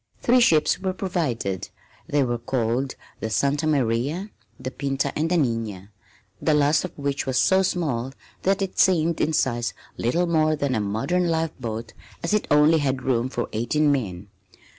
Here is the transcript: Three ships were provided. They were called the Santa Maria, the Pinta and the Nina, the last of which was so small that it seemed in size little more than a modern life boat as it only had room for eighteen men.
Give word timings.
Three 0.23 0.39
ships 0.41 0.79
were 0.79 0.93
provided. 0.93 1.69
They 2.07 2.23
were 2.23 2.39
called 2.39 2.95
the 3.19 3.29
Santa 3.29 3.67
Maria, 3.67 4.31
the 4.59 4.71
Pinta 4.71 5.13
and 5.15 5.29
the 5.29 5.37
Nina, 5.37 5.91
the 6.41 6.55
last 6.55 6.83
of 6.83 6.97
which 6.97 7.27
was 7.27 7.37
so 7.37 7.61
small 7.61 8.11
that 8.41 8.63
it 8.63 8.79
seemed 8.79 9.21
in 9.21 9.31
size 9.31 9.75
little 9.97 10.25
more 10.25 10.55
than 10.55 10.73
a 10.73 10.81
modern 10.81 11.27
life 11.29 11.51
boat 11.59 11.93
as 12.23 12.33
it 12.33 12.47
only 12.49 12.79
had 12.79 13.03
room 13.03 13.29
for 13.29 13.47
eighteen 13.53 13.91
men. 13.91 14.29